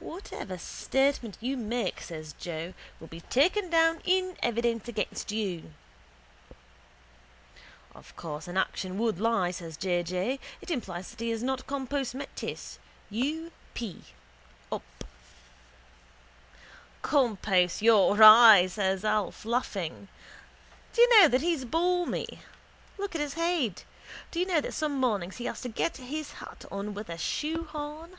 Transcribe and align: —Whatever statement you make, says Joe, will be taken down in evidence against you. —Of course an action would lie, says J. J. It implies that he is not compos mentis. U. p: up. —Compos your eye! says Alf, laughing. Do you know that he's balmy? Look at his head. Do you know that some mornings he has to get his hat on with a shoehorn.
—Whatever 0.00 0.58
statement 0.58 1.38
you 1.40 1.56
make, 1.56 2.00
says 2.00 2.32
Joe, 2.32 2.74
will 2.98 3.06
be 3.06 3.20
taken 3.20 3.70
down 3.70 4.00
in 4.04 4.36
evidence 4.42 4.88
against 4.88 5.30
you. 5.30 5.72
—Of 7.94 8.16
course 8.16 8.48
an 8.48 8.56
action 8.56 8.98
would 8.98 9.20
lie, 9.20 9.52
says 9.52 9.76
J. 9.76 10.02
J. 10.02 10.40
It 10.60 10.68
implies 10.72 11.10
that 11.12 11.20
he 11.20 11.30
is 11.30 11.44
not 11.44 11.68
compos 11.68 12.12
mentis. 12.12 12.80
U. 13.08 13.52
p: 13.72 14.02
up. 14.72 14.82
—Compos 17.02 17.80
your 17.82 18.20
eye! 18.20 18.66
says 18.66 19.04
Alf, 19.04 19.44
laughing. 19.44 20.08
Do 20.92 21.02
you 21.02 21.20
know 21.20 21.28
that 21.28 21.40
he's 21.40 21.64
balmy? 21.64 22.40
Look 22.98 23.14
at 23.14 23.20
his 23.20 23.34
head. 23.34 23.84
Do 24.32 24.40
you 24.40 24.46
know 24.46 24.60
that 24.60 24.74
some 24.74 24.98
mornings 24.98 25.36
he 25.36 25.44
has 25.44 25.60
to 25.60 25.68
get 25.68 25.98
his 25.98 26.32
hat 26.32 26.64
on 26.72 26.94
with 26.94 27.08
a 27.08 27.16
shoehorn. 27.16 28.18